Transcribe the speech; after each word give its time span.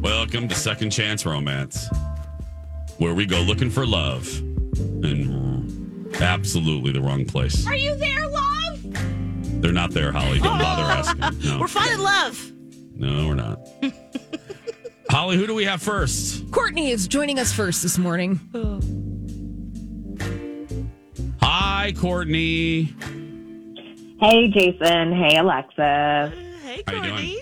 Welcome 0.00 0.46
to 0.46 0.54
Second 0.54 0.90
Chance 0.90 1.26
Romance, 1.26 1.88
where 2.98 3.14
we 3.14 3.26
go 3.26 3.40
looking 3.40 3.68
for 3.68 3.84
love 3.84 4.28
in 4.38 6.08
absolutely 6.20 6.92
the 6.92 7.00
wrong 7.00 7.24
place. 7.24 7.66
Are 7.66 7.74
you 7.74 7.96
there, 7.96 8.28
love? 8.28 8.80
They're 9.60 9.72
not 9.72 9.90
there, 9.90 10.12
Holly. 10.12 10.38
Don't 10.38 10.56
oh. 10.56 10.62
bother 10.62 10.82
asking. 10.84 11.42
No, 11.50 11.58
We're 11.58 11.66
finding 11.66 11.98
love. 11.98 12.52
no, 12.94 13.26
we're 13.26 13.34
not. 13.34 13.58
Holly, 15.10 15.36
who 15.36 15.48
do 15.48 15.54
we 15.54 15.64
have 15.64 15.82
first? 15.82 16.48
Courtney 16.52 16.90
is 16.90 17.08
joining 17.08 17.40
us 17.40 17.52
first 17.52 17.82
this 17.82 17.98
morning. 17.98 18.38
Hi, 21.42 21.92
Courtney. 21.96 22.94
Hey, 24.20 24.48
Jason. 24.48 25.12
Hey, 25.12 25.38
Alexa. 25.38 26.32
Hey, 26.62 26.82
How 26.86 26.92
you 26.94 27.10
Courtney. 27.10 27.38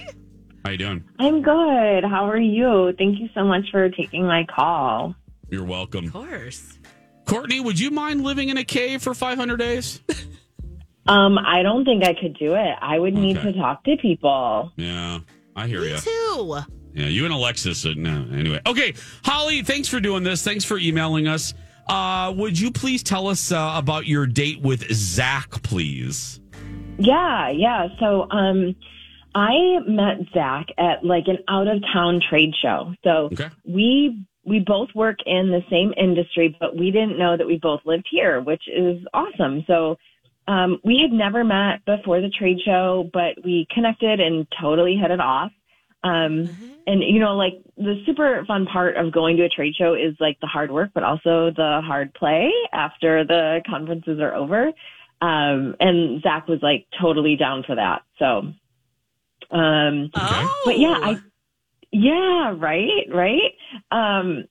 Doing? 0.67 0.67
How 0.67 0.71
you 0.71 0.79
doing? 0.79 1.05
I'm 1.19 1.43
good. 1.43 2.05
How 2.09 2.29
are 2.29 2.39
you? 2.39 2.93
Thank 2.99 3.21
you 3.21 3.29
so 3.35 3.45
much 3.45 3.71
for 3.71 3.89
taking 3.91 4.27
my 4.27 4.45
call. 4.45 5.15
You're 5.51 5.65
welcome. 5.65 6.07
Of 6.07 6.13
course. 6.13 6.79
Courtney, 7.27 7.61
would 7.61 7.79
you 7.79 7.91
mind 7.91 8.23
living 8.25 8.49
in 8.49 8.57
a 8.57 8.65
cave 8.65 9.03
for 9.03 9.15
500 9.15 9.57
days? 9.57 10.01
Um, 11.09 11.39
I 11.39 11.63
don't 11.63 11.85
think 11.85 12.05
I 12.05 12.15
could 12.21 12.37
do 12.37 12.55
it. 12.55 12.75
I 12.83 12.99
would 12.99 13.15
need 13.15 13.37
Okay. 13.39 13.53
to 13.53 13.59
talk 13.59 13.85
to 13.85 13.97
people. 13.97 14.73
Yeah, 14.77 15.21
I 15.55 15.69
hear 15.69 15.81
Me 15.83 15.91
you. 15.93 15.99
too. 15.99 16.57
Yeah, 16.95 17.07
you 17.07 17.25
and 17.25 17.33
Alexis. 17.33 17.87
Uh, 17.87 17.93
no, 17.97 18.27
anyway. 18.37 18.61
Okay, 18.67 18.93
Holly, 19.25 19.63
thanks 19.63 19.87
for 19.87 20.01
doing 20.01 20.25
this. 20.25 20.43
Thanks 20.43 20.65
for 20.65 20.79
emailing 20.79 21.29
us. 21.29 21.55
Uh, 21.89 22.35
would 22.37 22.59
you 22.59 22.73
please 22.73 23.05
tell 23.05 23.29
us 23.29 23.53
uh, 23.53 23.75
about 23.77 24.07
your 24.09 24.27
date 24.27 24.61
with 24.63 24.93
Zack, 24.93 25.63
please? 25.63 26.41
Yeah, 26.99 27.51
yeah. 27.51 27.87
So, 28.01 28.29
um, 28.33 28.75
I 29.37 29.81
met 29.87 30.27
Zack 30.33 30.69
at 30.79 31.05
like 31.05 31.25
an 31.27 31.39
out 31.47 31.69
of 31.69 31.83
town 31.93 32.23
trade 32.27 32.55
show. 32.61 32.95
So 33.05 33.29
Okay. 33.33 33.51
we 33.65 34.25
we 34.47 34.61
both 34.61 34.89
work 34.95 35.19
in 35.27 35.51
the 35.51 35.63
same 35.69 35.93
industry, 35.97 36.57
but 36.59 36.77
we 36.77 36.91
didn't 36.91 37.19
know 37.19 37.37
that 37.37 37.47
we 37.47 37.59
both 37.59 37.81
lived 37.85 38.07
here, 38.11 38.41
which 38.41 38.63
is 38.69 39.05
awesome. 39.13 39.65
So 39.67 39.99
um, 40.49 40.79
we 40.85 41.01
had 41.03 41.13
never 41.13 41.45
met 41.45 41.85
before 41.85 42.21
the 42.21 42.31
trade 42.31 42.59
show, 42.65 43.11
but 43.13 43.45
we 43.45 43.67
connected 43.75 44.21
and 44.21 44.47
totally 44.59 44.97
hit 44.97 45.11
it 45.11 45.21
off. 45.21 45.51
Um, 46.05 46.49
and 46.87 47.03
you 47.03 47.19
know, 47.19 47.37
like 47.37 47.55
the 47.77 48.03
super 48.07 48.43
fun 48.47 48.67
part 48.67 48.97
of 48.97 49.13
going 49.13 49.37
to 49.39 49.45
a 49.45 49.49
trade 49.49 49.75
show 49.77 49.95
is 49.95 50.15
like 50.19 50.39
the 50.41 50.47
hard 50.47 50.71
work, 50.71 50.91
but 50.95 51.03
also 51.03 51.51
the 51.55 51.83
hard 51.85 52.15
play 52.15 52.51
after 52.73 53.25
the 53.25 53.61
conferences 53.69 54.19
are 54.21 54.35
over. 54.35 54.69
Um, 55.21 55.75
and 55.81 56.23
Zack 56.23 56.47
was 56.49 56.61
like 56.63 56.87
totally 56.99 57.37
down 57.37 57.65
for 57.67 57.75
that. 57.75 58.03
So, 58.19 58.53
um, 59.51 60.11
Oh. 60.15 60.63
but 60.65 60.79
yeah, 60.79 60.99
I, 61.03 61.17
yeah, 61.93 62.55
right, 62.57 63.07
right. 63.13 63.53
Um, 63.91 64.45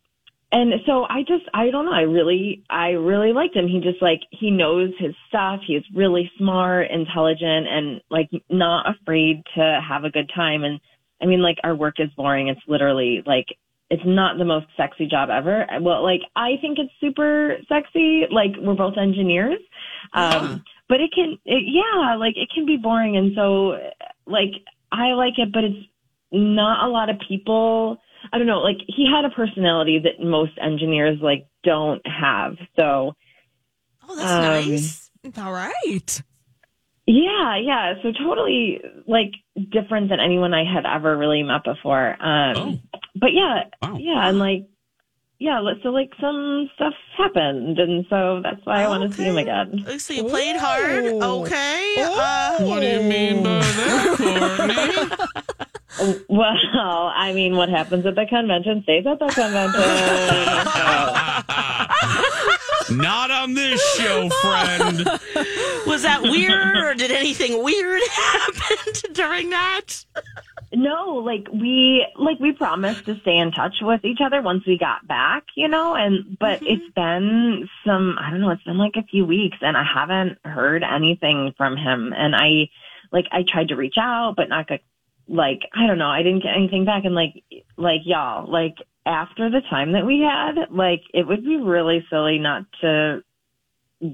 and 0.51 0.73
so 0.85 1.05
I 1.09 1.23
just, 1.27 1.43
I 1.53 1.69
don't 1.69 1.85
know. 1.85 1.91
I 1.91 2.01
really, 2.03 2.63
I 2.69 2.91
really 2.91 3.33
liked 3.33 3.55
him. 3.55 3.67
He 3.67 3.81
just 3.81 4.01
like, 4.01 4.21
he 4.31 4.51
knows 4.51 4.91
his 4.99 5.13
stuff. 5.27 5.59
He's 5.67 5.83
really 5.93 6.31
smart, 6.37 6.89
intelligent, 6.91 7.67
and 7.67 8.01
like 8.09 8.29
not 8.49 8.85
afraid 8.89 9.43
to 9.55 9.81
have 9.87 10.05
a 10.05 10.09
good 10.09 10.31
time. 10.33 10.63
And 10.63 10.79
I 11.21 11.25
mean, 11.25 11.41
like 11.41 11.57
our 11.63 11.75
work 11.75 11.95
is 11.99 12.09
boring. 12.15 12.47
It's 12.47 12.61
literally 12.67 13.21
like, 13.25 13.47
it's 13.89 14.03
not 14.05 14.37
the 14.37 14.45
most 14.45 14.67
sexy 14.77 15.07
job 15.07 15.29
ever. 15.29 15.65
Well, 15.81 16.01
like 16.03 16.21
I 16.35 16.53
think 16.61 16.79
it's 16.79 16.91
super 17.01 17.57
sexy. 17.67 18.23
Like 18.31 18.51
we're 18.57 18.75
both 18.75 18.97
engineers. 18.97 19.59
Um, 20.13 20.63
but 20.87 21.01
it 21.01 21.11
can, 21.13 21.37
it, 21.45 21.63
yeah, 21.67 22.15
like 22.15 22.35
it 22.37 22.49
can 22.53 22.65
be 22.65 22.77
boring. 22.77 23.17
And 23.17 23.33
so 23.35 23.77
like 24.25 24.53
I 24.91 25.13
like 25.13 25.33
it, 25.37 25.51
but 25.53 25.63
it's 25.63 25.87
not 26.31 26.87
a 26.87 26.89
lot 26.91 27.09
of 27.09 27.17
people. 27.27 27.97
I 28.31 28.37
don't 28.37 28.47
know. 28.47 28.59
Like 28.59 28.77
he 28.87 29.05
had 29.09 29.25
a 29.25 29.29
personality 29.29 29.99
that 30.03 30.23
most 30.25 30.53
engineers 30.61 31.19
like 31.21 31.47
don't 31.63 32.01
have. 32.07 32.55
So 32.75 33.13
Oh, 34.07 34.15
that's 34.15 34.29
Um, 34.29 34.71
nice. 34.71 35.11
All 35.37 35.51
right. 35.51 36.21
yeah, 37.07 37.57
yeah. 37.57 37.93
So 38.03 38.11
totally 38.11 38.81
like 39.07 39.31
different 39.71 40.09
than 40.09 40.19
anyone 40.19 40.53
I 40.53 40.63
had 40.63 40.85
ever 40.85 41.17
really 41.17 41.43
met 41.43 41.63
before. 41.63 42.15
Um, 42.23 42.81
but 43.15 43.33
yeah, 43.33 43.63
Wow. 43.81 43.97
yeah, 43.97 44.27
and 44.29 44.39
like. 44.39 44.65
Yeah, 45.37 45.59
let- 45.59 45.81
so 45.83 45.89
like 45.89 46.11
some 46.21 46.69
stuff 46.75 46.93
happened, 47.17 47.77
and 47.77 48.05
so 48.09 48.39
that's 48.41 48.65
why 48.65 48.83
I 48.83 48.87
want 48.87 49.09
to 49.09 49.15
see 49.17 49.23
him 49.23 49.37
again. 49.37 49.85
So 49.99 50.13
you 50.13 50.23
played 50.23 50.55
hard. 50.55 51.03
Okay. 51.05 51.95
Uh, 51.99 52.57
What 52.63 52.79
do 52.79 52.87
you 52.87 53.01
mean 53.03 53.43
by 53.43 53.59
that, 53.59 54.15
Courtney? 54.17 55.09
Well, 56.27 57.07
I 57.15 57.31
mean, 57.33 57.55
what 57.55 57.69
happens 57.69 58.05
at 58.05 58.15
the 58.15 58.25
convention 58.25 58.83
stays 58.83 59.05
at 59.07 59.17
the 59.17 59.27
convention. 59.27 59.81
Not 63.05 63.31
on 63.31 63.53
this 63.53 63.81
show, 63.95 64.29
friend. 64.29 64.97
was 65.87 66.01
that 66.03 66.21
weird, 66.21 66.77
or 66.77 66.93
did 66.95 67.11
anything 67.11 67.63
weird 67.63 68.01
happen 68.11 68.93
during 69.13 69.49
that? 69.51 70.05
No, 70.73 71.21
like 71.25 71.47
we 71.53 72.05
like 72.17 72.39
we 72.39 72.51
promised 72.51 73.05
to 73.05 73.19
stay 73.21 73.37
in 73.37 73.51
touch 73.51 73.75
with 73.81 74.03
each 74.03 74.19
other 74.23 74.41
once 74.41 74.65
we 74.65 74.77
got 74.77 75.07
back, 75.07 75.43
you 75.55 75.67
know, 75.67 75.95
and 75.95 76.37
but 76.39 76.59
mm-hmm. 76.59 76.67
it's 76.67 76.93
been 76.93 77.69
some 77.85 78.17
I 78.19 78.31
don't 78.31 78.41
know, 78.41 78.49
it's 78.49 78.63
been 78.63 78.77
like 78.77 78.95
a 78.95 79.03
few 79.03 79.25
weeks 79.25 79.57
and 79.61 79.77
I 79.77 79.83
haven't 79.83 80.37
heard 80.43 80.83
anything 80.83 81.53
from 81.57 81.77
him 81.77 82.13
and 82.15 82.35
I 82.35 82.69
like 83.11 83.25
I 83.31 83.43
tried 83.47 83.69
to 83.69 83.75
reach 83.75 83.95
out 83.99 84.35
but 84.35 84.49
not 84.49 84.67
get 84.67 84.81
like 85.27 85.61
I 85.73 85.87
don't 85.87 85.97
know, 85.97 86.09
I 86.09 86.23
didn't 86.23 86.43
get 86.43 86.55
anything 86.55 86.85
back 86.85 87.05
and 87.05 87.15
like 87.15 87.43
like 87.77 88.01
y'all, 88.05 88.49
like 88.51 88.75
after 89.05 89.49
the 89.49 89.61
time 89.69 89.93
that 89.93 90.05
we 90.05 90.19
had, 90.21 90.71
like 90.71 91.01
it 91.13 91.27
would 91.27 91.43
be 91.43 91.57
really 91.57 92.05
silly 92.09 92.39
not 92.39 92.63
to 92.81 93.23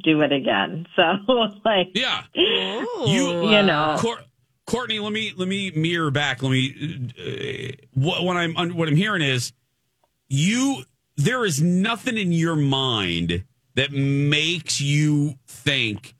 do 0.03 0.22
it 0.22 0.31
again. 0.31 0.85
So 0.95 1.03
like 1.66 1.89
Yeah. 1.94 2.23
Oh. 2.38 3.06
You, 3.07 3.50
you 3.50 3.63
know. 3.63 3.97
Cour- 4.00 4.23
Courtney, 4.72 5.00
let 5.00 5.12
me 5.12 5.34
let 5.36 5.48
me 5.48 5.72
mirror 5.72 6.12
back. 6.12 6.42
Let 6.42 6.52
me. 6.52 7.12
Uh, 7.20 7.76
what, 7.94 8.24
what 8.24 8.38
I'm 8.38 8.54
what 8.75 8.88
I'm 8.88 8.95
hearing 8.95 9.22
is 9.22 9.51
you. 10.30 10.84
There 11.18 11.45
is 11.45 11.62
nothing 11.62 12.18
in 12.18 12.31
your 12.31 12.56
mind 12.56 13.44
that 13.75 13.92
makes 13.92 14.80
you 14.81 15.36
think 15.45 16.16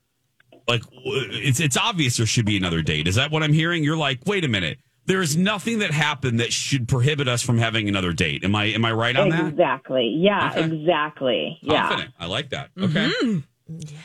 like 0.68 0.82
it's 0.92 1.60
it's 1.60 1.76
obvious 1.78 2.18
there 2.18 2.26
should 2.26 2.44
be 2.44 2.56
another 2.56 2.82
date. 2.82 3.08
Is 3.08 3.14
that 3.16 3.30
what 3.30 3.42
I'm 3.42 3.54
hearing? 3.54 3.82
You're 3.82 3.96
like, 3.96 4.20
wait 4.26 4.44
a 4.44 4.48
minute. 4.48 4.78
There 5.06 5.22
is 5.22 5.36
nothing 5.36 5.80
that 5.80 5.90
happened 5.90 6.38
that 6.40 6.52
should 6.52 6.86
prohibit 6.86 7.26
us 7.26 7.42
from 7.42 7.58
having 7.58 7.88
another 7.88 8.12
date. 8.12 8.44
Am 8.44 8.54
I 8.54 8.66
am 8.66 8.84
I 8.84 8.92
right 8.92 9.16
on 9.16 9.30
that? 9.30 9.46
Exactly. 9.48 10.14
Yeah, 10.20 10.50
Okay. 10.54 10.64
exactly. 10.76 11.58
Yeah. 11.62 11.88
Confident. 11.88 12.14
I 12.20 12.26
like 12.26 12.50
that. 12.50 12.70
Okay. 12.78 13.10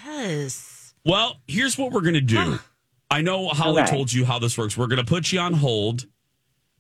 Yes. 0.06 0.94
Well, 1.06 1.38
here's 1.48 1.78
what 1.78 1.92
we're 1.92 2.02
going 2.02 2.14
to 2.16 2.22
do. 2.22 2.60
I 3.10 3.22
know 3.22 3.48
Holly 3.48 3.82
Okay. 3.84 3.92
told 3.92 4.12
you 4.12 4.26
how 4.26 4.40
this 4.40 4.58
works. 4.58 4.78
We're 4.78 4.88
going 4.88 4.98
to 5.04 5.06
put 5.06 5.32
you 5.32 5.40
on 5.40 5.54
hold, 5.54 6.06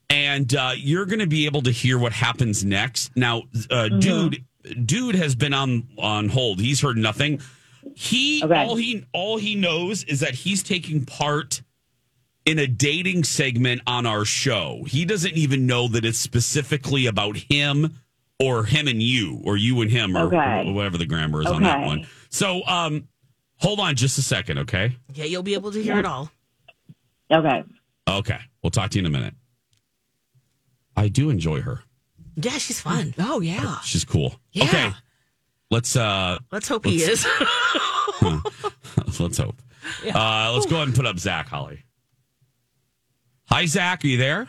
and 0.09 0.53
uh, 0.53 0.71
you're 0.75 1.06
going 1.06 1.19
to 1.19 1.27
be 1.27 1.45
able 1.45 1.62
to 1.63 1.71
hear 1.71 1.97
what 1.97 2.13
happens 2.13 2.63
next. 2.65 3.15
Now, 3.15 3.39
uh, 3.69 3.89
Mm-hmm. 3.89 4.00
dude, 4.00 4.45
dude 4.85 5.15
has 5.15 5.35
been 5.35 5.53
on 5.53 5.88
on 5.97 6.29
hold. 6.29 6.59
He's 6.59 6.81
heard 6.81 6.97
nothing. 6.97 7.39
He 7.94 8.44
Okay. 8.44 8.56
all 8.65 8.75
he 8.75 9.06
all 9.13 9.38
he 9.38 9.56
knows 9.56 10.03
is 10.03 10.19
that 10.19 10.35
he's 10.35 10.62
taking 10.63 11.06
part 11.06 11.62
in 12.45 12.59
a 12.59 12.68
dating 12.68 13.24
segment 13.24 13.81
on 13.88 14.06
our 14.06 14.24
show. 14.25 14.83
He 14.88 15.06
doesn't 15.06 15.33
even 15.35 15.65
know 15.65 15.88
that 15.89 16.06
it's 16.06 16.19
specifically 16.19 17.06
about 17.06 17.38
him 17.38 17.97
or 18.39 18.63
him 18.65 18.88
and 18.88 19.01
you 19.01 19.41
or 19.44 19.57
you 19.57 19.81
and 19.81 19.89
him 19.91 20.15
or 20.15 20.27
Okay. 20.33 20.71
whatever 20.71 20.97
the 20.97 21.06
grammar 21.06 21.41
is 21.41 21.47
on 21.47 21.63
that 21.63 21.81
one. 21.81 22.07
So, 22.29 22.62
um, 22.68 23.07
hold 23.59 23.80
on 23.80 23.95
just 23.95 24.18
a 24.18 24.21
second, 24.21 24.59
okay? 24.59 24.95
Yeah, 25.13 25.25
you'll 25.25 25.44
be 25.44 25.54
able 25.54 25.71
to 25.71 25.81
hear 25.81 25.98
it 26.00 26.06
all. 26.06 26.30
Okay. 27.31 27.63
Okay. 28.07 28.39
We'll 28.63 28.71
talk 28.71 28.92
to 28.92 28.98
you 29.00 29.06
in 29.06 29.06
a 29.06 29.09
minute. 29.18 29.33
I 30.95 31.07
do 31.09 31.30
enjoy 31.30 31.62
her. 31.62 31.81
Yeah, 32.36 32.51
she's 32.57 32.80
fun. 32.80 33.13
Oh, 33.19 33.42
yeah. 33.42 33.80
She's 33.81 34.06
cool. 34.06 34.36
Yeah. 34.51 34.63
Okay. 34.65 34.92
Let's 35.69 35.95
uh 35.98 36.39
Let's 36.51 36.68
hope 36.69 36.86
he 36.86 37.01
is. 37.04 37.27
let's 39.19 39.38
hope. 39.38 39.56
Uh 40.13 40.51
let's 40.53 40.65
go 40.65 40.77
ahead 40.77 40.88
and 40.88 40.95
put 40.95 41.06
up 41.06 41.19
Zack 41.19 41.50
Holly. 41.50 41.83
Hi 43.50 43.65
Zack, 43.65 44.03
are 44.06 44.07
you 44.07 44.18
there? 44.18 44.48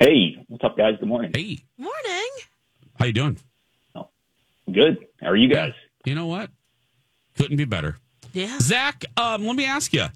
Hey, 0.00 0.44
what's 0.48 0.64
up, 0.64 0.76
guys? 0.76 0.94
Good 0.98 1.08
morning. 1.08 1.30
Hey, 1.34 1.58
Morning. 1.76 2.28
how 2.98 3.04
you 3.04 3.12
doing? 3.12 3.38
Oh, 3.94 4.08
Good. 4.72 4.98
How 5.20 5.28
are 5.28 5.36
you 5.36 5.48
guys? 5.48 5.72
You 6.04 6.14
know 6.16 6.26
what? 6.26 6.50
Couldn't 7.38 7.56
be 7.56 7.64
better. 7.64 7.96
Yeah. 8.34 8.58
Zack, 8.60 9.04
um, 9.16 9.46
let 9.46 9.56
me 9.56 9.64
ask 9.64 9.92
you. 9.94 10.06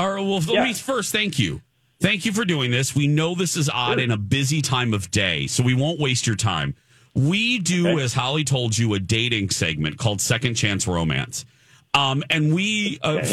Or 0.00 0.16
well, 0.22 0.38
let 0.40 0.62
me 0.64 0.74
first 0.74 1.12
thank 1.12 1.38
you. 1.38 1.60
Thank 2.00 2.24
you 2.24 2.32
for 2.32 2.44
doing 2.44 2.70
this. 2.70 2.94
We 2.94 3.08
know 3.08 3.34
this 3.34 3.56
is 3.56 3.68
odd 3.68 3.98
in 3.98 4.12
a 4.12 4.16
busy 4.16 4.62
time 4.62 4.94
of 4.94 5.10
day, 5.10 5.48
so 5.48 5.64
we 5.64 5.74
won't 5.74 5.98
waste 5.98 6.26
your 6.28 6.36
time. 6.36 6.76
We 7.14 7.58
do, 7.58 7.88
Okay. 7.88 8.02
as 8.04 8.14
Holly 8.14 8.44
told 8.44 8.78
you, 8.78 8.94
a 8.94 9.00
dating 9.00 9.50
segment 9.50 9.98
called 9.98 10.20
Second 10.20 10.54
Chance 10.54 10.86
Romance. 10.86 11.44
Um, 11.94 12.22
and 12.30 12.54
we, 12.54 13.00
uh, 13.02 13.12
Okay. 13.14 13.26